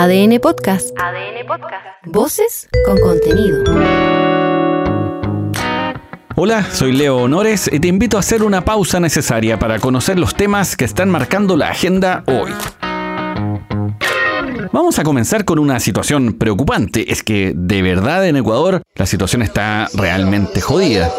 ADN 0.00 0.38
Podcast. 0.38 0.96
ADN 0.96 1.44
Podcast. 1.44 1.84
Voces 2.04 2.68
con 2.86 3.00
contenido. 3.00 3.64
Hola, 6.36 6.62
soy 6.70 6.92
Leo 6.92 7.16
Honores 7.16 7.68
y 7.72 7.80
te 7.80 7.88
invito 7.88 8.16
a 8.16 8.20
hacer 8.20 8.44
una 8.44 8.64
pausa 8.64 9.00
necesaria 9.00 9.58
para 9.58 9.80
conocer 9.80 10.16
los 10.16 10.36
temas 10.36 10.76
que 10.76 10.84
están 10.84 11.10
marcando 11.10 11.56
la 11.56 11.70
agenda 11.70 12.22
hoy. 12.28 12.52
Vamos 14.72 15.00
a 15.00 15.02
comenzar 15.02 15.44
con 15.44 15.58
una 15.58 15.80
situación 15.80 16.34
preocupante. 16.34 17.10
Es 17.10 17.24
que 17.24 17.52
de 17.56 17.82
verdad 17.82 18.24
en 18.28 18.36
Ecuador 18.36 18.82
la 18.94 19.06
situación 19.06 19.42
está 19.42 19.88
realmente 19.94 20.60
jodida. 20.60 21.10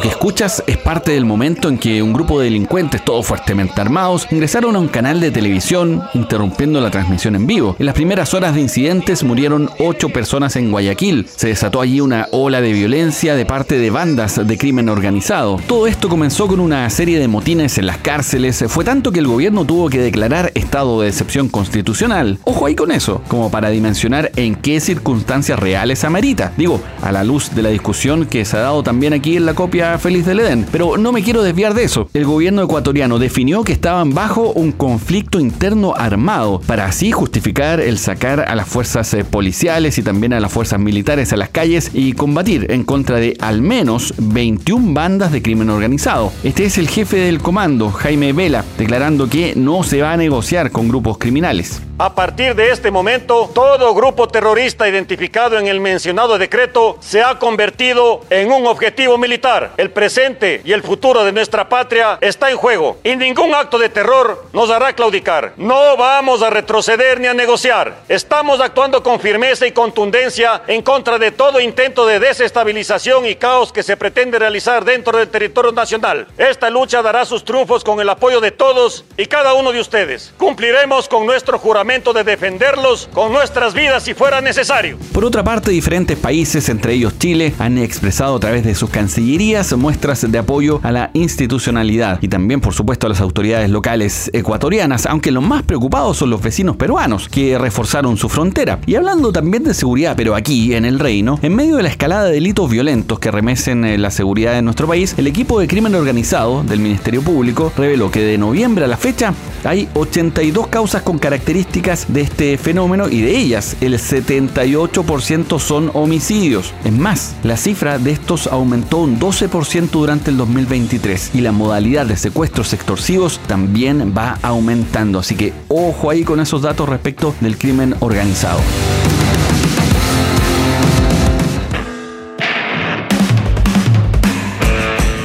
Que 0.00 0.08
escuchas 0.08 0.62
es 0.66 0.76
parte 0.76 1.12
del 1.12 1.24
momento 1.24 1.68
en 1.68 1.78
que 1.78 2.02
un 2.02 2.12
grupo 2.12 2.38
de 2.38 2.46
delincuentes, 2.46 3.04
todos 3.04 3.24
fuertemente 3.24 3.80
armados, 3.80 4.26
ingresaron 4.30 4.76
a 4.76 4.78
un 4.78 4.88
canal 4.88 5.20
de 5.20 5.30
televisión 5.30 6.02
interrumpiendo 6.12 6.80
la 6.80 6.90
transmisión 6.90 7.34
en 7.36 7.46
vivo. 7.46 7.76
En 7.78 7.86
las 7.86 7.94
primeras 7.94 8.34
horas 8.34 8.54
de 8.54 8.60
incidentes 8.60 9.22
murieron 9.22 9.70
ocho 9.78 10.08
personas 10.08 10.56
en 10.56 10.70
Guayaquil. 10.70 11.28
Se 11.34 11.48
desató 11.48 11.80
allí 11.80 12.00
una 12.00 12.28
ola 12.32 12.60
de 12.60 12.72
violencia 12.72 13.36
de 13.36 13.46
parte 13.46 13.78
de 13.78 13.90
bandas 13.90 14.46
de 14.46 14.58
crimen 14.58 14.88
organizado. 14.88 15.60
Todo 15.66 15.86
esto 15.86 16.08
comenzó 16.08 16.46
con 16.46 16.60
una 16.60 16.88
serie 16.90 17.18
de 17.18 17.28
motines 17.28 17.78
en 17.78 17.86
las 17.86 17.98
cárceles. 17.98 18.64
Fue 18.68 18.84
tanto 18.84 19.12
que 19.12 19.20
el 19.20 19.26
gobierno 19.26 19.64
tuvo 19.64 19.88
que 19.88 20.00
declarar 20.00 20.52
estado 20.54 21.00
de 21.00 21.08
excepción 21.08 21.48
constitucional. 21.48 22.38
Ojo 22.44 22.66
ahí 22.66 22.74
con 22.74 22.90
eso, 22.90 23.22
como 23.28 23.50
para 23.50 23.70
dimensionar 23.70 24.30
en 24.36 24.56
qué 24.56 24.80
circunstancias 24.80 25.58
reales 25.58 26.04
amerita. 26.04 26.52
Digo, 26.56 26.80
a 27.02 27.12
la 27.12 27.24
luz 27.24 27.54
de 27.54 27.62
la 27.62 27.70
discusión 27.70 28.26
que 28.26 28.44
se 28.44 28.56
ha 28.56 28.60
dado 28.60 28.82
también 28.82 29.12
aquí 29.12 29.36
en 29.36 29.46
la 29.46 29.54
copia 29.54 29.85
feliz 29.98 30.26
del 30.26 30.40
Edén. 30.40 30.66
Pero 30.70 30.96
no 30.96 31.12
me 31.12 31.22
quiero 31.22 31.42
desviar 31.42 31.74
de 31.74 31.84
eso. 31.84 32.08
El 32.14 32.24
gobierno 32.24 32.62
ecuatoriano 32.62 33.18
definió 33.18 33.64
que 33.64 33.72
estaban 33.72 34.14
bajo 34.14 34.52
un 34.52 34.72
conflicto 34.72 35.40
interno 35.40 35.94
armado 35.96 36.60
para 36.66 36.86
así 36.86 37.12
justificar 37.12 37.80
el 37.80 37.98
sacar 37.98 38.40
a 38.40 38.54
las 38.54 38.68
fuerzas 38.68 39.12
eh, 39.14 39.24
policiales 39.24 39.98
y 39.98 40.02
también 40.02 40.32
a 40.32 40.40
las 40.40 40.52
fuerzas 40.52 40.80
militares 40.80 41.32
a 41.32 41.36
las 41.36 41.50
calles 41.50 41.90
y 41.94 42.12
combatir 42.12 42.70
en 42.70 42.84
contra 42.84 43.16
de 43.16 43.36
al 43.40 43.62
menos 43.62 44.14
21 44.18 44.92
bandas 44.92 45.32
de 45.32 45.42
crimen 45.42 45.70
organizado. 45.70 46.32
Este 46.42 46.64
es 46.64 46.78
el 46.78 46.88
jefe 46.88 47.18
del 47.18 47.40
comando, 47.40 47.90
Jaime 47.90 48.32
Vela, 48.32 48.64
declarando 48.78 49.28
que 49.28 49.54
no 49.56 49.82
se 49.82 50.02
va 50.02 50.12
a 50.12 50.16
negociar 50.16 50.70
con 50.70 50.88
grupos 50.88 51.18
criminales. 51.18 51.82
A 51.98 52.14
partir 52.14 52.54
de 52.54 52.72
este 52.72 52.90
momento, 52.90 53.50
todo 53.54 53.94
grupo 53.94 54.28
terrorista 54.28 54.86
identificado 54.86 55.58
en 55.58 55.66
el 55.66 55.80
mencionado 55.80 56.36
decreto 56.36 56.98
se 57.00 57.22
ha 57.22 57.38
convertido 57.38 58.20
en 58.28 58.52
un 58.52 58.66
objetivo 58.66 59.16
militar. 59.16 59.72
El 59.78 59.90
presente 59.90 60.60
y 60.62 60.72
el 60.72 60.82
futuro 60.82 61.24
de 61.24 61.32
nuestra 61.32 61.70
patria 61.70 62.18
está 62.20 62.50
en 62.50 62.58
juego 62.58 62.98
y 63.02 63.16
ningún 63.16 63.54
acto 63.54 63.78
de 63.78 63.88
terror 63.88 64.44
nos 64.52 64.68
hará 64.68 64.92
claudicar. 64.92 65.54
No 65.56 65.96
vamos 65.96 66.42
a 66.42 66.50
retroceder 66.50 67.18
ni 67.18 67.28
a 67.28 67.34
negociar. 67.34 67.94
Estamos 68.10 68.60
actuando 68.60 69.02
con 69.02 69.18
firmeza 69.18 69.66
y 69.66 69.72
contundencia 69.72 70.60
en 70.66 70.82
contra 70.82 71.18
de 71.18 71.30
todo 71.30 71.60
intento 71.60 72.04
de 72.04 72.20
desestabilización 72.20 73.24
y 73.24 73.36
caos 73.36 73.72
que 73.72 73.82
se 73.82 73.96
pretende 73.96 74.38
realizar 74.38 74.84
dentro 74.84 75.16
del 75.16 75.28
territorio 75.28 75.72
nacional. 75.72 76.26
Esta 76.36 76.68
lucha 76.68 77.00
dará 77.00 77.24
sus 77.24 77.42
triunfos 77.42 77.82
con 77.82 78.00
el 78.00 78.10
apoyo 78.10 78.42
de 78.42 78.50
todos 78.50 79.06
y 79.16 79.24
cada 79.24 79.54
uno 79.54 79.72
de 79.72 79.80
ustedes. 79.80 80.34
Cumpliremos 80.36 81.08
con 81.08 81.24
nuestro 81.24 81.58
juramento 81.58 81.85
de 81.86 82.24
defenderlos 82.24 83.08
con 83.12 83.32
nuestras 83.32 83.72
vidas 83.72 84.02
si 84.02 84.12
fuera 84.12 84.40
necesario. 84.40 84.98
Por 85.12 85.24
otra 85.24 85.44
parte, 85.44 85.70
diferentes 85.70 86.18
países, 86.18 86.68
entre 86.68 86.94
ellos 86.94 87.16
Chile, 87.16 87.54
han 87.60 87.78
expresado 87.78 88.34
a 88.34 88.40
través 88.40 88.64
de 88.64 88.74
sus 88.74 88.90
cancillerías 88.90 89.72
muestras 89.76 90.30
de 90.30 90.36
apoyo 90.36 90.80
a 90.82 90.90
la 90.90 91.10
institucionalidad 91.14 92.18
y 92.22 92.28
también, 92.28 92.60
por 92.60 92.74
supuesto, 92.74 93.06
a 93.06 93.10
las 93.10 93.20
autoridades 93.20 93.70
locales 93.70 94.30
ecuatorianas, 94.34 95.06
aunque 95.06 95.30
los 95.30 95.44
más 95.44 95.62
preocupados 95.62 96.16
son 96.16 96.30
los 96.30 96.42
vecinos 96.42 96.76
peruanos, 96.76 97.28
que 97.28 97.56
reforzaron 97.56 98.16
su 98.16 98.28
frontera. 98.28 98.80
Y 98.84 98.96
hablando 98.96 99.32
también 99.32 99.62
de 99.62 99.72
seguridad, 99.72 100.14
pero 100.16 100.34
aquí, 100.34 100.74
en 100.74 100.84
el 100.86 100.98
reino, 100.98 101.38
en 101.40 101.54
medio 101.54 101.76
de 101.76 101.84
la 101.84 101.88
escalada 101.88 102.24
de 102.24 102.32
delitos 102.32 102.68
violentos 102.68 103.20
que 103.20 103.30
remecen 103.30 103.84
eh, 103.84 103.96
la 103.96 104.10
seguridad 104.10 104.54
de 104.54 104.62
nuestro 104.62 104.88
país, 104.88 105.14
el 105.18 105.28
equipo 105.28 105.60
de 105.60 105.68
crimen 105.68 105.94
organizado 105.94 106.64
del 106.64 106.80
Ministerio 106.80 107.22
Público 107.22 107.72
reveló 107.76 108.10
que 108.10 108.20
de 108.22 108.38
noviembre 108.38 108.84
a 108.84 108.88
la 108.88 108.96
fecha 108.96 109.32
hay 109.62 109.88
82 109.94 110.66
causas 110.66 111.02
con 111.02 111.18
características 111.18 111.75
de 111.76 112.22
este 112.22 112.56
fenómeno 112.56 113.06
y 113.06 113.20
de 113.20 113.36
ellas 113.36 113.76
el 113.82 113.92
78% 113.92 115.58
son 115.58 115.90
homicidios. 115.92 116.72
Es 116.84 116.92
más, 116.92 117.34
la 117.42 117.58
cifra 117.58 117.98
de 117.98 118.12
estos 118.12 118.46
aumentó 118.46 118.98
un 118.98 119.20
12% 119.20 119.90
durante 119.90 120.30
el 120.30 120.38
2023 120.38 121.32
y 121.34 121.42
la 121.42 121.52
modalidad 121.52 122.06
de 122.06 122.16
secuestros 122.16 122.72
extorsivos 122.72 123.40
también 123.46 124.14
va 124.16 124.38
aumentando. 124.40 125.18
Así 125.18 125.34
que 125.34 125.52
ojo 125.68 126.08
ahí 126.08 126.24
con 126.24 126.40
esos 126.40 126.62
datos 126.62 126.88
respecto 126.88 127.34
del 127.42 127.58
crimen 127.58 127.94
organizado. 128.00 128.60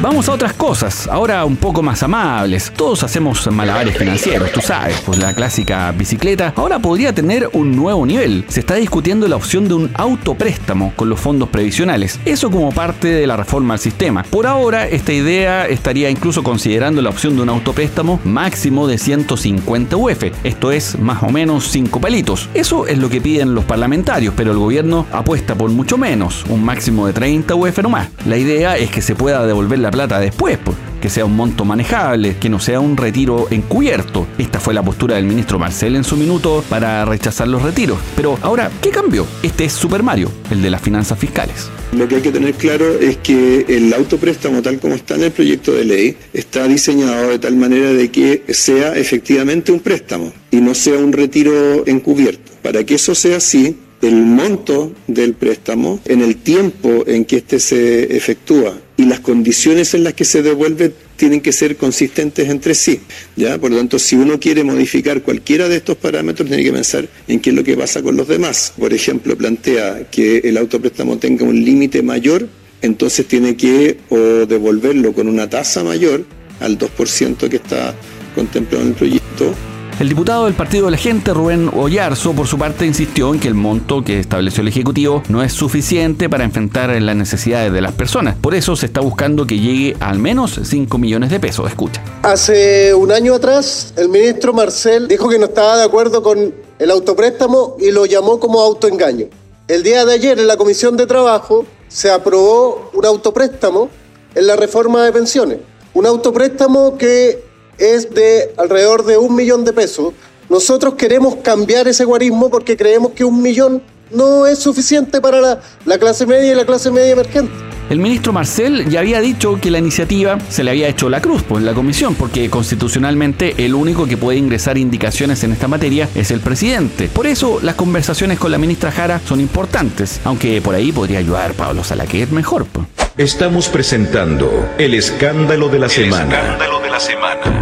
Vamos 0.01 0.27
a 0.29 0.31
otras 0.31 0.53
cosas, 0.53 1.07
ahora 1.07 1.45
un 1.45 1.57
poco 1.57 1.83
más 1.83 2.01
amables. 2.01 2.73
Todos 2.75 3.03
hacemos 3.03 3.45
malabares 3.51 3.95
financieros, 3.95 4.51
tú 4.51 4.59
sabes, 4.59 4.99
pues 5.05 5.19
la 5.19 5.35
clásica 5.35 5.91
bicicleta 5.91 6.53
ahora 6.55 6.79
podría 6.79 7.13
tener 7.13 7.51
un 7.53 7.75
nuevo 7.75 8.03
nivel. 8.03 8.43
Se 8.47 8.61
está 8.61 8.73
discutiendo 8.75 9.27
la 9.27 9.35
opción 9.35 9.67
de 9.67 9.75
un 9.75 9.91
autopréstamo 9.93 10.93
con 10.95 11.07
los 11.07 11.19
fondos 11.19 11.49
previsionales. 11.49 12.19
Eso 12.25 12.49
como 12.49 12.71
parte 12.71 13.09
de 13.09 13.27
la 13.27 13.37
reforma 13.37 13.75
al 13.75 13.79
sistema. 13.79 14.23
Por 14.23 14.47
ahora, 14.47 14.87
esta 14.87 15.13
idea 15.13 15.67
estaría 15.67 16.09
incluso 16.09 16.41
considerando 16.41 17.03
la 17.03 17.11
opción 17.11 17.35
de 17.35 17.43
un 17.43 17.49
autopréstamo 17.49 18.19
máximo 18.23 18.87
de 18.87 18.97
150 18.97 19.97
UF. 19.97 20.23
Esto 20.43 20.71
es 20.71 20.97
más 20.97 21.21
o 21.21 21.29
menos 21.29 21.67
5 21.67 22.01
palitos. 22.01 22.49
Eso 22.55 22.87
es 22.87 22.97
lo 22.97 23.07
que 23.07 23.21
piden 23.21 23.53
los 23.53 23.65
parlamentarios, 23.65 24.33
pero 24.35 24.51
el 24.51 24.57
gobierno 24.57 25.05
apuesta 25.11 25.53
por 25.53 25.69
mucho 25.69 25.99
menos, 25.99 26.43
un 26.49 26.63
máximo 26.63 27.05
de 27.05 27.13
30 27.13 27.53
UF 27.53 27.77
nomás. 27.83 28.09
La 28.25 28.37
idea 28.37 28.77
es 28.77 28.89
que 28.89 29.03
se 29.03 29.13
pueda 29.13 29.45
devolver 29.45 29.77
la 29.77 29.90
plata 29.91 30.19
después, 30.19 30.57
que 31.01 31.09
sea 31.09 31.25
un 31.25 31.35
monto 31.35 31.65
manejable, 31.65 32.37
que 32.37 32.49
no 32.49 32.59
sea 32.59 32.79
un 32.79 32.95
retiro 32.95 33.47
encubierto. 33.51 34.27
Esta 34.37 34.59
fue 34.59 34.73
la 34.73 34.83
postura 34.83 35.15
del 35.15 35.25
ministro 35.25 35.59
Marcel 35.59 35.95
en 35.95 36.03
su 36.03 36.15
minuto 36.15 36.63
para 36.69 37.03
rechazar 37.05 37.47
los 37.47 37.61
retiros. 37.61 37.99
Pero 38.15 38.37
ahora, 38.41 38.71
¿qué 38.81 38.89
cambió? 38.89 39.25
Este 39.43 39.65
es 39.65 39.73
Super 39.73 40.03
Mario, 40.03 40.31
el 40.49 40.61
de 40.61 40.69
las 40.69 40.81
finanzas 40.81 41.19
fiscales. 41.19 41.69
Lo 41.91 42.07
que 42.07 42.15
hay 42.15 42.21
que 42.21 42.31
tener 42.31 42.53
claro 42.53 42.99
es 42.99 43.17
que 43.17 43.65
el 43.67 43.93
autopréstamo, 43.93 44.61
tal 44.61 44.79
como 44.79 44.95
está 44.95 45.15
en 45.15 45.23
el 45.23 45.31
proyecto 45.31 45.73
de 45.73 45.85
ley, 45.85 46.17
está 46.33 46.67
diseñado 46.67 47.29
de 47.29 47.39
tal 47.39 47.57
manera 47.57 47.91
de 47.91 48.09
que 48.09 48.43
sea 48.49 48.95
efectivamente 48.95 49.71
un 49.71 49.79
préstamo 49.81 50.31
y 50.51 50.57
no 50.57 50.73
sea 50.73 50.97
un 50.97 51.11
retiro 51.11 51.85
encubierto. 51.85 52.51
Para 52.61 52.85
que 52.85 52.95
eso 52.95 53.13
sea 53.13 53.37
así, 53.37 53.75
el 54.01 54.15
monto 54.15 54.93
del 55.07 55.33
préstamo 55.33 55.99
en 56.05 56.21
el 56.21 56.37
tiempo 56.37 57.03
en 57.05 57.25
que 57.25 57.37
éste 57.37 57.59
se 57.59 58.15
efectúa 58.15 58.73
y 59.01 59.05
las 59.05 59.19
condiciones 59.19 59.95
en 59.95 60.03
las 60.03 60.13
que 60.13 60.25
se 60.25 60.43
devuelve 60.43 60.93
tienen 61.15 61.41
que 61.41 61.51
ser 61.51 61.75
consistentes 61.75 62.47
entre 62.49 62.75
sí. 62.75 62.99
¿ya? 63.35 63.57
Por 63.57 63.71
lo 63.71 63.77
tanto, 63.77 63.97
si 63.97 64.15
uno 64.15 64.39
quiere 64.39 64.63
modificar 64.63 65.23
cualquiera 65.23 65.67
de 65.67 65.77
estos 65.77 65.97
parámetros, 65.97 66.47
tiene 66.47 66.63
que 66.63 66.71
pensar 66.71 67.09
en 67.27 67.39
qué 67.39 67.49
es 67.49 67.55
lo 67.55 67.63
que 67.63 67.75
pasa 67.75 68.03
con 68.03 68.15
los 68.15 68.27
demás. 68.27 68.73
Por 68.77 68.93
ejemplo, 68.93 69.35
plantea 69.35 70.07
que 70.11 70.37
el 70.39 70.55
autopréstamo 70.55 71.17
tenga 71.17 71.45
un 71.45 71.65
límite 71.65 72.03
mayor, 72.03 72.47
entonces 72.83 73.25
tiene 73.27 73.55
que 73.55 73.97
o 74.09 74.45
devolverlo 74.45 75.13
con 75.13 75.27
una 75.27 75.49
tasa 75.49 75.83
mayor 75.83 76.23
al 76.59 76.77
2% 76.77 77.49
que 77.49 77.55
está 77.55 77.95
contemplado 78.35 78.83
en 78.83 78.89
el 78.89 78.95
proyecto 78.95 79.55
el 80.01 80.09
diputado 80.09 80.45
del 80.45 80.55
Partido 80.55 80.85
de 80.85 80.91
la 80.91 80.97
Gente, 80.97 81.31
Rubén 81.31 81.69
Ollarzo, 81.75 82.33
por 82.33 82.47
su 82.47 82.57
parte, 82.57 82.87
insistió 82.87 83.31
en 83.35 83.39
que 83.39 83.47
el 83.47 83.53
monto 83.53 84.03
que 84.03 84.19
estableció 84.19 84.61
el 84.61 84.67
Ejecutivo 84.67 85.21
no 85.29 85.43
es 85.43 85.53
suficiente 85.53 86.27
para 86.27 86.43
enfrentar 86.43 86.89
las 86.89 87.15
necesidades 87.15 87.71
de 87.71 87.81
las 87.81 87.91
personas. 87.91 88.35
Por 88.35 88.55
eso 88.55 88.75
se 88.75 88.87
está 88.87 88.99
buscando 88.99 89.45
que 89.45 89.59
llegue 89.59 89.95
al 89.99 90.17
menos 90.17 90.59
5 90.63 90.97
millones 90.97 91.29
de 91.29 91.39
pesos. 91.39 91.69
Escucha. 91.69 92.01
Hace 92.23 92.95
un 92.95 93.11
año 93.11 93.35
atrás, 93.35 93.93
el 93.95 94.09
ministro 94.09 94.53
Marcel 94.53 95.07
dijo 95.07 95.29
que 95.29 95.37
no 95.37 95.45
estaba 95.45 95.77
de 95.77 95.83
acuerdo 95.83 96.23
con 96.23 96.51
el 96.79 96.91
autopréstamo 96.91 97.77
y 97.79 97.91
lo 97.91 98.07
llamó 98.07 98.39
como 98.39 98.59
autoengaño. 98.59 99.27
El 99.67 99.83
día 99.83 100.03
de 100.03 100.15
ayer, 100.15 100.39
en 100.39 100.47
la 100.47 100.57
Comisión 100.57 100.97
de 100.97 101.05
Trabajo, 101.05 101.63
se 101.87 102.09
aprobó 102.09 102.89
un 102.95 103.05
autopréstamo 103.05 103.87
en 104.33 104.47
la 104.47 104.55
reforma 104.55 105.05
de 105.05 105.11
pensiones. 105.11 105.59
Un 105.93 106.07
autopréstamo 106.07 106.97
que 106.97 107.50
es 107.81 108.13
de 108.13 108.53
alrededor 108.57 109.03
de 109.05 109.17
un 109.17 109.35
millón 109.35 109.65
de 109.65 109.73
pesos. 109.73 110.13
Nosotros 110.49 110.93
queremos 110.93 111.37
cambiar 111.37 111.87
ese 111.87 112.05
guarismo 112.05 112.49
porque 112.49 112.77
creemos 112.77 113.13
que 113.13 113.25
un 113.25 113.41
millón 113.41 113.81
no 114.11 114.45
es 114.45 114.59
suficiente 114.59 115.19
para 115.21 115.59
la, 115.85 115.97
clase 115.97 116.25
media 116.25 116.51
y 116.51 116.55
la 116.55 116.65
clase 116.65 116.91
media 116.91 117.13
emergente. 117.13 117.51
El 117.89 117.99
ministro 117.99 118.31
Marcel 118.31 118.89
ya 118.89 119.01
había 119.01 119.19
dicho 119.19 119.59
que 119.61 119.69
la 119.69 119.79
iniciativa 119.79 120.37
se 120.49 120.63
le 120.63 120.71
había 120.71 120.87
hecho 120.87 121.09
la 121.09 121.21
cruz 121.21 121.43
pues, 121.43 121.59
en 121.59 121.65
la 121.65 121.73
comisión, 121.73 122.15
porque 122.15 122.49
constitucionalmente 122.49 123.65
el 123.65 123.73
único 123.73 124.05
que 124.05 124.15
puede 124.15 124.37
ingresar 124.37 124.77
indicaciones 124.77 125.43
en 125.43 125.51
esta 125.51 125.67
materia 125.67 126.07
es 126.15 126.31
el 126.31 126.39
presidente. 126.39 127.09
Por 127.09 127.27
eso 127.27 127.59
las 127.61 127.75
conversaciones 127.75 128.39
con 128.39 128.51
la 128.51 128.57
ministra 128.57 128.91
Jara 128.91 129.19
son 129.25 129.41
importantes, 129.41 130.21
aunque 130.23 130.61
por 130.61 130.75
ahí 130.75 130.91
podría 130.93 131.19
ayudar 131.19 131.53
Pablo 131.53 131.83
Salaquet 131.83 132.29
mejor. 132.29 132.65
Pues. 132.65 132.87
Estamos 133.17 133.67
presentando 133.67 134.69
el 134.77 134.93
escándalo 134.93 135.67
de 135.67 135.79
la 135.79 135.87
El 135.87 135.91
semana. 135.91 136.39
escándalo 136.39 136.79
de 136.79 136.89
la 136.89 136.99
semana. 136.99 137.60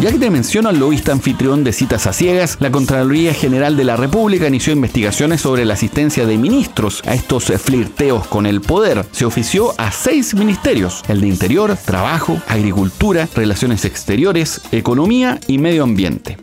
Ya 0.00 0.10
que 0.10 0.18
te 0.18 0.30
menciono 0.30 0.70
al 0.70 0.78
lobista 0.78 1.12
anfitrión 1.12 1.62
de 1.62 1.74
citas 1.74 2.06
a 2.06 2.14
ciegas, 2.14 2.56
la 2.58 2.70
Contraloría 2.70 3.34
General 3.34 3.76
de 3.76 3.84
la 3.84 3.96
República 3.96 4.48
inició 4.48 4.72
investigaciones 4.72 5.42
sobre 5.42 5.66
la 5.66 5.74
asistencia 5.74 6.24
de 6.24 6.38
ministros 6.38 7.02
a 7.04 7.12
estos 7.12 7.52
flirteos 7.60 8.26
con 8.26 8.46
el 8.46 8.62
poder. 8.62 9.04
Se 9.12 9.26
ofició 9.26 9.74
a 9.76 9.92
seis 9.92 10.34
ministerios, 10.34 11.02
el 11.08 11.20
de 11.20 11.28
Interior, 11.28 11.76
Trabajo, 11.76 12.40
Agricultura, 12.48 13.28
Relaciones 13.34 13.84
Exteriores, 13.84 14.62
Economía 14.72 15.38
y 15.46 15.58
Medio 15.58 15.82
Ambiente. 15.82 16.38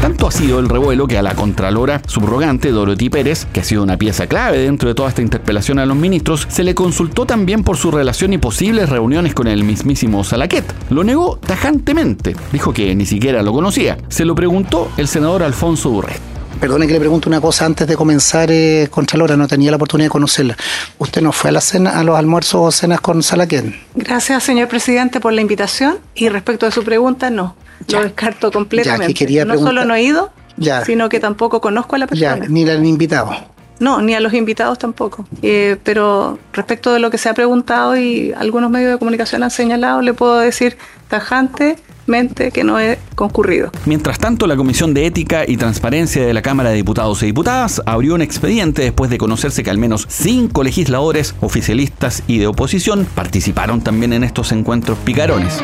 Tanto 0.00 0.26
ha 0.26 0.30
sido 0.30 0.58
el 0.60 0.70
revuelo 0.70 1.06
que 1.06 1.18
a 1.18 1.22
la 1.22 1.34
Contralora 1.34 2.00
subrogante 2.06 2.70
Dorothy 2.70 3.10
Pérez, 3.10 3.46
que 3.52 3.60
ha 3.60 3.64
sido 3.64 3.82
una 3.82 3.98
pieza 3.98 4.26
clave 4.26 4.58
dentro 4.58 4.88
de 4.88 4.94
toda 4.94 5.10
esta 5.10 5.20
interpelación 5.20 5.78
a 5.78 5.84
los 5.84 5.94
ministros, 5.94 6.46
se 6.48 6.64
le 6.64 6.74
consultó 6.74 7.26
también 7.26 7.62
por 7.62 7.76
su 7.76 7.90
relación 7.90 8.32
y 8.32 8.38
posibles 8.38 8.88
reuniones 8.88 9.34
con 9.34 9.46
el 9.46 9.62
mismísimo 9.62 10.24
Salaquet. 10.24 10.64
Lo 10.88 11.04
negó 11.04 11.36
tajantemente, 11.36 12.34
dijo 12.50 12.72
que 12.72 12.94
ni 12.94 13.04
siquiera 13.04 13.42
lo 13.42 13.52
conocía. 13.52 13.98
Se 14.08 14.24
lo 14.24 14.34
preguntó 14.34 14.90
el 14.96 15.06
senador 15.06 15.42
Alfonso 15.42 15.90
Durret. 15.90 16.18
Perdone 16.58 16.86
que 16.86 16.94
le 16.94 17.00
pregunte 17.00 17.28
una 17.28 17.42
cosa 17.42 17.66
antes 17.66 17.86
de 17.86 17.94
comenzar, 17.94 18.50
eh, 18.50 18.88
Contralora, 18.90 19.36
no 19.36 19.48
tenía 19.48 19.70
la 19.70 19.76
oportunidad 19.76 20.06
de 20.06 20.12
conocerla. 20.12 20.56
¿Usted 20.98 21.20
no 21.20 21.32
fue 21.32 21.50
a, 21.50 21.52
la 21.52 21.60
cena, 21.60 21.98
a 21.98 22.04
los 22.04 22.18
almuerzos 22.18 22.60
o 22.62 22.70
cenas 22.70 23.02
con 23.02 23.22
Salaquén? 23.22 23.78
Gracias, 23.94 24.44
señor 24.44 24.68
presidente, 24.68 25.20
por 25.20 25.34
la 25.34 25.42
invitación. 25.42 25.98
Y 26.14 26.30
respecto 26.30 26.66
a 26.66 26.70
su 26.70 26.84
pregunta, 26.84 27.28
no. 27.28 27.54
Lo 27.88 28.02
descarto 28.02 28.50
completamente. 28.52 29.04
Ya, 29.04 29.08
que 29.08 29.14
quería 29.14 29.44
no 29.44 29.58
solo 29.58 29.84
no 29.84 29.94
he 29.94 30.02
ido, 30.02 30.30
Ya. 30.56 30.84
sino 30.84 31.08
que 31.08 31.20
tampoco 31.20 31.60
conozco 31.60 31.96
a 31.96 31.98
la 32.00 32.06
Ya, 32.12 32.34
persona. 32.34 32.46
ni 32.48 32.64
la 32.64 32.74
han 32.74 32.84
invitado. 32.86 33.32
No, 33.78 34.02
ni 34.02 34.12
a 34.14 34.20
los 34.20 34.34
invitados 34.34 34.78
tampoco. 34.78 35.26
Eh, 35.40 35.78
pero 35.82 36.38
respecto 36.52 36.92
de 36.92 36.98
lo 37.00 37.10
que 37.10 37.16
se 37.16 37.30
ha 37.30 37.34
preguntado 37.34 37.96
y 37.96 38.32
algunos 38.36 38.70
medios 38.70 38.92
de 38.92 38.98
comunicación 38.98 39.42
han 39.42 39.50
señalado, 39.50 40.02
le 40.02 40.12
puedo 40.12 40.38
decir 40.38 40.76
tajantemente 41.08 42.50
que 42.50 42.62
no 42.62 42.78
he 42.78 42.98
concurrido. 43.14 43.70
Mientras 43.86 44.18
tanto, 44.18 44.46
la 44.46 44.54
Comisión 44.56 44.92
de 44.92 45.06
Ética 45.06 45.44
y 45.48 45.56
Transparencia 45.56 46.26
de 46.26 46.34
la 46.34 46.42
Cámara 46.42 46.68
de 46.70 46.76
Diputados 46.76 47.22
y 47.22 47.26
Diputadas 47.26 47.80
abrió 47.86 48.14
un 48.14 48.20
expediente 48.20 48.82
después 48.82 49.10
de 49.10 49.16
conocerse 49.16 49.62
que 49.62 49.70
al 49.70 49.78
menos 49.78 50.06
cinco 50.10 50.62
legisladores, 50.62 51.34
oficialistas 51.40 52.22
y 52.26 52.36
de 52.38 52.48
oposición 52.48 53.06
participaron 53.14 53.80
también 53.80 54.12
en 54.12 54.24
estos 54.24 54.52
encuentros 54.52 54.98
picarones. 54.98 55.58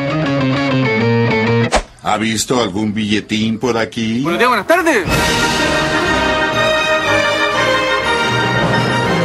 ¿Ha 2.03 2.17
visto 2.17 2.61
algún 2.61 2.93
billetín 2.93 3.59
por 3.59 3.77
aquí? 3.77 4.21
buenas 4.21 4.67
tardes. 4.67 5.05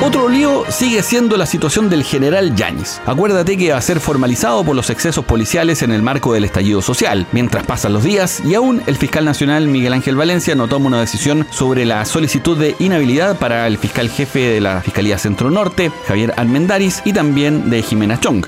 Otro 0.04 0.28
lío 0.28 0.64
sigue 0.69 1.00
siendo 1.04 1.36
la 1.36 1.46
situación 1.46 1.88
del 1.88 2.02
general 2.02 2.56
Yáñez. 2.56 3.00
Acuérdate 3.06 3.56
que 3.56 3.70
va 3.70 3.78
a 3.78 3.80
ser 3.80 4.00
formalizado 4.00 4.64
por 4.64 4.74
los 4.74 4.90
excesos 4.90 5.24
policiales 5.24 5.82
en 5.82 5.92
el 5.92 6.02
marco 6.02 6.32
del 6.32 6.42
estallido 6.42 6.82
social. 6.82 7.24
Mientras 7.30 7.64
pasan 7.64 7.92
los 7.92 8.02
días 8.02 8.42
y 8.44 8.54
aún 8.54 8.82
el 8.88 8.96
fiscal 8.96 9.24
nacional 9.24 9.69
Miguel 9.69 9.92
Ángel 9.92 10.16
Valencia 10.16 10.56
no 10.56 10.66
toma 10.66 10.88
una 10.88 11.00
decisión 11.00 11.46
sobre 11.52 11.84
la 11.84 12.04
solicitud 12.04 12.58
de 12.58 12.74
inhabilidad 12.80 13.38
para 13.38 13.69
el 13.69 13.78
fiscal 13.78 14.10
jefe 14.10 14.40
de 14.40 14.60
la 14.60 14.80
Fiscalía 14.80 15.19
Centro 15.19 15.52
Norte, 15.52 15.92
Javier 16.08 16.34
Armendaris, 16.36 17.00
y 17.04 17.12
también 17.12 17.70
de 17.70 17.82
Jimena 17.82 18.19
Chong. 18.19 18.44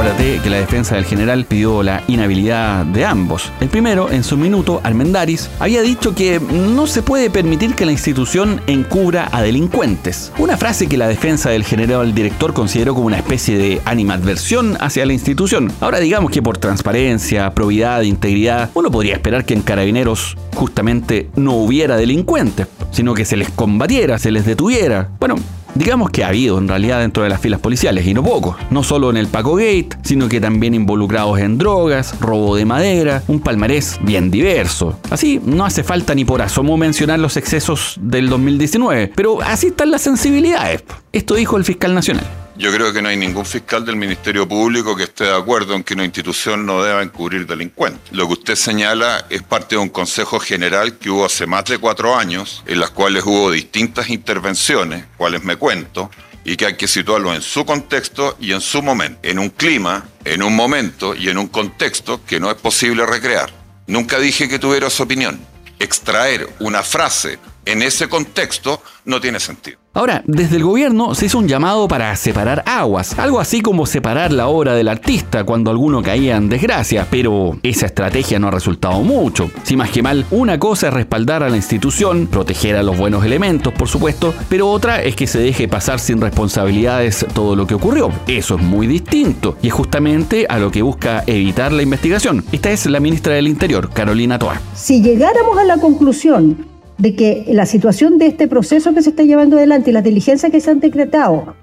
Acuérdate 0.00 0.40
que 0.42 0.48
la 0.48 0.56
defensa 0.56 0.94
del 0.94 1.04
general 1.04 1.44
pidió 1.44 1.82
la 1.82 2.02
inhabilidad 2.08 2.86
de 2.86 3.04
ambos. 3.04 3.52
El 3.60 3.68
primero, 3.68 4.10
en 4.10 4.24
su 4.24 4.38
minuto, 4.38 4.80
Armendaris, 4.82 5.50
había 5.58 5.82
dicho 5.82 6.14
que 6.14 6.40
no 6.40 6.86
se 6.86 7.02
puede 7.02 7.28
permitir 7.28 7.74
que 7.74 7.84
la 7.84 7.92
institución 7.92 8.62
encubra 8.66 9.28
a 9.30 9.42
delincuentes. 9.42 10.32
Una 10.38 10.56
frase 10.56 10.86
que 10.86 10.96
la 10.96 11.06
defensa 11.06 11.50
del 11.50 11.64
general 11.64 12.14
director 12.14 12.54
consideró 12.54 12.94
como 12.94 13.08
una 13.08 13.18
especie 13.18 13.58
de 13.58 13.82
animadversión 13.84 14.78
hacia 14.80 15.04
la 15.04 15.12
institución. 15.12 15.70
Ahora 15.82 15.98
digamos 15.98 16.30
que 16.30 16.40
por 16.40 16.56
transparencia, 16.56 17.50
probidad, 17.50 18.00
integridad, 18.00 18.70
uno 18.72 18.90
podría 18.90 19.16
esperar 19.16 19.44
que 19.44 19.52
en 19.52 19.60
carabineros 19.60 20.34
justamente 20.54 21.28
no 21.36 21.56
hubiera 21.56 21.98
delincuentes, 21.98 22.68
sino 22.90 23.12
que 23.12 23.26
se 23.26 23.36
les 23.36 23.50
combatiera, 23.50 24.18
se 24.18 24.30
les 24.30 24.46
detuviera. 24.46 25.10
Bueno, 25.20 25.34
Digamos 25.74 26.10
que 26.10 26.24
ha 26.24 26.28
habido 26.28 26.58
en 26.58 26.68
realidad 26.68 27.00
dentro 27.00 27.22
de 27.22 27.28
las 27.28 27.40
filas 27.40 27.60
policiales, 27.60 28.06
y 28.06 28.14
no 28.14 28.22
poco. 28.22 28.56
No 28.70 28.82
solo 28.82 29.10
en 29.10 29.16
el 29.16 29.28
Paco 29.28 29.54
Gate, 29.54 29.90
sino 30.02 30.28
que 30.28 30.40
también 30.40 30.74
involucrados 30.74 31.38
en 31.38 31.58
drogas, 31.58 32.18
robo 32.20 32.56
de 32.56 32.64
madera, 32.64 33.22
un 33.28 33.40
palmarés 33.40 33.98
bien 34.02 34.30
diverso. 34.30 34.98
Así, 35.10 35.40
no 35.44 35.64
hace 35.64 35.82
falta 35.82 36.14
ni 36.14 36.24
por 36.24 36.42
asomo 36.42 36.76
mencionar 36.76 37.18
los 37.18 37.36
excesos 37.36 37.96
del 38.00 38.28
2019, 38.28 39.12
pero 39.14 39.40
así 39.42 39.68
están 39.68 39.90
las 39.90 40.02
sensibilidades. 40.02 40.82
Esto 41.12 41.34
dijo 41.34 41.56
el 41.56 41.64
fiscal 41.64 41.94
nacional. 41.94 42.26
Yo 42.60 42.70
creo 42.70 42.92
que 42.92 43.00
no 43.00 43.08
hay 43.08 43.16
ningún 43.16 43.46
fiscal 43.46 43.86
del 43.86 43.96
Ministerio 43.96 44.46
Público 44.46 44.94
que 44.94 45.04
esté 45.04 45.24
de 45.24 45.34
acuerdo 45.34 45.74
en 45.74 45.82
que 45.82 45.94
una 45.94 46.04
institución 46.04 46.66
no 46.66 46.82
deba 46.82 47.02
encubrir 47.02 47.46
delincuentes. 47.46 48.12
Lo 48.12 48.26
que 48.26 48.34
usted 48.34 48.54
señala 48.54 49.24
es 49.30 49.42
parte 49.42 49.76
de 49.76 49.80
un 49.80 49.88
Consejo 49.88 50.38
General 50.38 50.98
que 50.98 51.08
hubo 51.08 51.24
hace 51.24 51.46
más 51.46 51.64
de 51.64 51.78
cuatro 51.78 52.18
años, 52.18 52.62
en 52.66 52.78
las 52.78 52.90
cuales 52.90 53.24
hubo 53.24 53.50
distintas 53.50 54.10
intervenciones, 54.10 55.06
cuales 55.16 55.42
me 55.42 55.56
cuento, 55.56 56.10
y 56.44 56.58
que 56.58 56.66
hay 56.66 56.76
que 56.76 56.86
situarlo 56.86 57.34
en 57.34 57.40
su 57.40 57.64
contexto 57.64 58.36
y 58.38 58.52
en 58.52 58.60
su 58.60 58.82
momento, 58.82 59.20
en 59.22 59.38
un 59.38 59.48
clima, 59.48 60.06
en 60.26 60.42
un 60.42 60.54
momento 60.54 61.14
y 61.14 61.30
en 61.30 61.38
un 61.38 61.48
contexto 61.48 62.22
que 62.26 62.40
no 62.40 62.50
es 62.50 62.56
posible 62.56 63.06
recrear. 63.06 63.50
Nunca 63.86 64.18
dije 64.18 64.50
que 64.50 64.58
tuviera 64.58 64.90
su 64.90 65.04
opinión. 65.04 65.40
Extraer 65.78 66.46
una 66.58 66.82
frase 66.82 67.38
en 67.70 67.82
ese 67.82 68.08
contexto 68.08 68.82
no 69.04 69.20
tiene 69.20 69.40
sentido. 69.40 69.78
Ahora, 69.92 70.22
desde 70.24 70.56
el 70.56 70.62
gobierno 70.62 71.16
se 71.16 71.26
hizo 71.26 71.38
un 71.38 71.48
llamado 71.48 71.88
para 71.88 72.14
separar 72.14 72.62
aguas, 72.64 73.18
algo 73.18 73.40
así 73.40 73.60
como 73.60 73.86
separar 73.86 74.32
la 74.32 74.46
obra 74.46 74.74
del 74.74 74.86
artista 74.86 75.42
cuando 75.42 75.72
alguno 75.72 76.00
caía 76.00 76.36
en 76.36 76.48
desgracia, 76.48 77.08
pero 77.10 77.58
esa 77.64 77.86
estrategia 77.86 78.38
no 78.38 78.46
ha 78.46 78.52
resultado 78.52 79.00
mucho. 79.02 79.50
Si 79.64 79.76
más 79.76 79.90
que 79.90 80.00
mal, 80.00 80.26
una 80.30 80.60
cosa 80.60 80.88
es 80.88 80.94
respaldar 80.94 81.42
a 81.42 81.48
la 81.48 81.56
institución, 81.56 82.28
proteger 82.28 82.76
a 82.76 82.84
los 82.84 82.96
buenos 82.96 83.24
elementos, 83.24 83.72
por 83.72 83.88
supuesto, 83.88 84.32
pero 84.48 84.70
otra 84.70 85.02
es 85.02 85.16
que 85.16 85.26
se 85.26 85.40
deje 85.40 85.66
pasar 85.66 85.98
sin 85.98 86.20
responsabilidades 86.20 87.26
todo 87.34 87.56
lo 87.56 87.66
que 87.66 87.74
ocurrió. 87.74 88.12
Eso 88.28 88.54
es 88.54 88.62
muy 88.62 88.86
distinto 88.86 89.56
y 89.60 89.68
es 89.68 89.72
justamente 89.72 90.46
a 90.48 90.60
lo 90.60 90.70
que 90.70 90.82
busca 90.82 91.24
evitar 91.26 91.72
la 91.72 91.82
investigación. 91.82 92.44
Esta 92.52 92.70
es 92.70 92.86
la 92.86 93.00
ministra 93.00 93.34
del 93.34 93.48
Interior, 93.48 93.90
Carolina 93.90 94.38
Toa. 94.38 94.60
Si 94.72 95.02
llegáramos 95.02 95.58
a 95.58 95.64
la 95.64 95.78
conclusión 95.78 96.69
de 97.00 97.14
que 97.14 97.46
la 97.48 97.64
situación 97.64 98.18
de 98.18 98.26
este 98.26 98.46
proceso 98.46 98.92
que 98.92 99.00
se 99.02 99.10
está 99.10 99.22
llevando 99.22 99.56
adelante 99.56 99.90
y 99.90 99.92
las 99.92 100.04
diligencias 100.04 100.52
que 100.52 100.60
se 100.60 100.70
han 100.70 100.80
decretado 100.80 101.54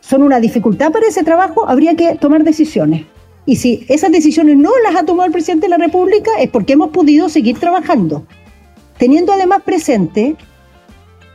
son 0.00 0.22
una 0.22 0.38
dificultad 0.38 0.92
para 0.92 1.08
ese 1.08 1.24
trabajo, 1.24 1.68
habría 1.68 1.96
que 1.96 2.14
tomar 2.14 2.44
decisiones. 2.44 3.04
Y 3.44 3.56
si 3.56 3.84
esas 3.88 4.12
decisiones 4.12 4.56
no 4.56 4.70
las 4.84 4.94
ha 4.94 5.04
tomado 5.04 5.26
el 5.26 5.32
presidente 5.32 5.66
de 5.66 5.70
la 5.70 5.78
República 5.78 6.30
es 6.38 6.48
porque 6.48 6.74
hemos 6.74 6.90
podido 6.90 7.28
seguir 7.28 7.58
trabajando. 7.58 8.24
Teniendo 8.96 9.32
además 9.32 9.62
presente 9.64 10.36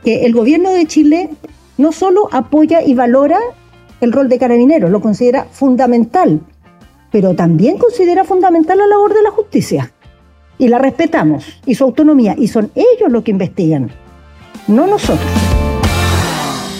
que 0.04 0.24
el 0.24 0.32
gobierno 0.32 0.70
de 0.70 0.86
Chile 0.86 1.28
no 1.76 1.92
solo 1.92 2.28
apoya 2.32 2.82
y 2.82 2.94
valora 2.94 3.38
el 4.00 4.12
rol 4.12 4.30
de 4.30 4.38
carabineros, 4.38 4.90
lo 4.90 5.02
considera 5.02 5.44
fundamental, 5.50 6.40
pero 7.12 7.34
también 7.34 7.76
considera 7.76 8.24
fundamental 8.24 8.78
la 8.78 8.86
labor 8.86 9.12
de 9.12 9.22
la 9.22 9.30
justicia 9.30 9.92
y 10.60 10.68
la 10.68 10.78
respetamos 10.78 11.44
y 11.66 11.74
su 11.74 11.82
autonomía 11.84 12.36
y 12.38 12.46
son 12.46 12.70
ellos 12.74 13.10
los 13.10 13.24
que 13.24 13.32
investigan, 13.32 13.90
no 14.68 14.86
nosotros. 14.86 15.26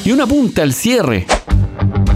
Y 0.05 0.13
una 0.13 0.27
punta 0.27 0.63
al 0.63 0.73
cierre. 0.73 1.27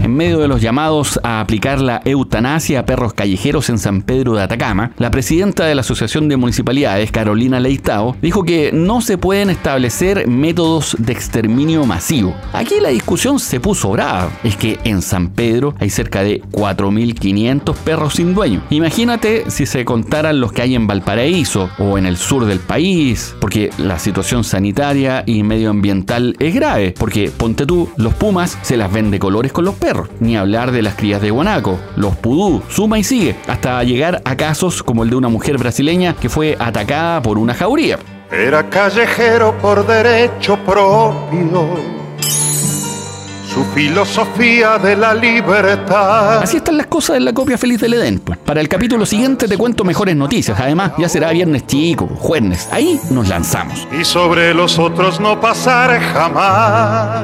En 0.05 0.15
medio 0.15 0.37
de 0.37 0.47
los 0.47 0.61
llamados 0.61 1.19
a 1.23 1.41
aplicar 1.41 1.81
la 1.81 1.99
eutanasia 2.05 2.81
a 2.81 2.85
perros 2.85 3.15
callejeros 3.15 3.69
en 3.71 3.79
San 3.79 4.03
Pedro 4.03 4.35
de 4.35 4.43
Atacama, 4.43 4.91
la 4.99 5.09
presidenta 5.09 5.65
de 5.65 5.73
la 5.73 5.81
Asociación 5.81 6.29
de 6.29 6.37
Municipalidades, 6.37 7.11
Carolina 7.11 7.59
Leitao, 7.59 8.15
dijo 8.21 8.43
que 8.43 8.69
no 8.71 9.01
se 9.01 9.17
pueden 9.17 9.49
establecer 9.49 10.27
métodos 10.27 10.95
de 10.99 11.11
exterminio 11.11 11.87
masivo. 11.87 12.35
Aquí 12.53 12.75
la 12.79 12.89
discusión 12.89 13.39
se 13.39 13.59
puso 13.59 13.89
brava. 13.89 14.29
Es 14.43 14.55
que 14.55 14.77
en 14.83 15.01
San 15.01 15.29
Pedro 15.29 15.73
hay 15.79 15.89
cerca 15.89 16.21
de 16.21 16.43
4.500 16.51 17.75
perros 17.75 18.13
sin 18.13 18.35
dueño. 18.35 18.61
Imagínate 18.69 19.49
si 19.49 19.65
se 19.65 19.85
contaran 19.85 20.39
los 20.39 20.53
que 20.53 20.61
hay 20.61 20.75
en 20.75 20.85
Valparaíso 20.85 21.71
o 21.79 21.97
en 21.97 22.05
el 22.05 22.17
sur 22.17 22.45
del 22.45 22.59
país, 22.59 23.35
porque 23.41 23.71
la 23.79 23.97
situación 23.97 24.43
sanitaria 24.43 25.23
y 25.25 25.41
medioambiental 25.41 26.35
es 26.37 26.53
grave, 26.53 26.93
porque 26.95 27.31
ponte 27.35 27.65
tú, 27.65 27.89
los 27.97 28.13
pumas 28.13 28.59
se 28.61 28.77
las 28.77 28.93
ven 28.93 29.09
de 29.09 29.17
colores 29.17 29.51
con 29.51 29.65
los 29.65 29.73
perros, 29.73 29.94
ni 30.19 30.35
hablar 30.37 30.71
de 30.71 30.81
las 30.81 30.95
crías 30.95 31.21
de 31.21 31.31
guanaco, 31.31 31.79
los 31.95 32.15
pudú, 32.15 32.61
suma 32.69 32.99
y 32.99 33.03
sigue, 33.03 33.35
hasta 33.47 33.83
llegar 33.83 34.21
a 34.25 34.35
casos 34.35 34.83
como 34.83 35.03
el 35.03 35.09
de 35.09 35.15
una 35.15 35.29
mujer 35.29 35.57
brasileña 35.57 36.15
que 36.15 36.29
fue 36.29 36.55
atacada 36.59 37.21
por 37.21 37.37
una 37.37 37.53
jauría. 37.53 37.97
Era 38.31 38.69
callejero 38.69 39.55
por 39.61 39.85
derecho 39.85 40.57
propio. 40.65 41.95
su 43.53 43.63
filosofía 43.73 44.77
de 44.77 44.97
la 44.97 45.13
libertad. 45.13 46.39
Así 46.43 46.57
están 46.57 46.75
las 46.75 46.87
cosas 46.87 47.15
en 47.15 47.23
la 47.23 47.31
copia 47.31 47.57
feliz 47.57 47.79
del 47.79 47.93
Edén. 47.93 48.19
pues. 48.19 48.37
Para 48.39 48.59
el 48.59 48.67
capítulo 48.67 49.05
siguiente 49.05 49.47
te 49.47 49.57
cuento 49.57 49.85
mejores 49.85 50.13
noticias. 50.15 50.59
Además, 50.59 50.91
ya 50.97 51.07
será 51.07 51.31
viernes 51.31 51.65
chico, 51.65 52.05
jueves. 52.07 52.67
Ahí 52.71 52.99
nos 53.11 53.29
lanzamos. 53.29 53.87
Y 53.97 54.03
sobre 54.03 54.53
los 54.53 54.77
otros 54.77 55.21
no 55.21 55.39
pasar 55.39 55.97
jamás. 56.01 57.23